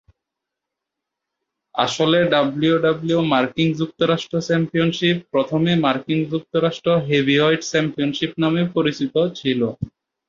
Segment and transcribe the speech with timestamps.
[1.75, 9.61] আসলে ডাব্লিউডাব্লিউই মার্কিন যুক্তরাষ্ট্র চ্যাম্পিয়নশিপ প্রথমে মার্কিন যুক্তরাষ্ট্র হেভিওয়েট চ্যাম্পিয়নশিপ নামে পরিচিত ছিল।